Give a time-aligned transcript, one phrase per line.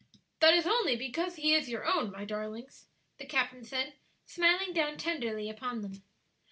[0.39, 2.87] "That is only because he is your own, my darlings,"
[3.19, 3.93] the captain said,
[4.25, 6.01] smiling down tenderly upon them.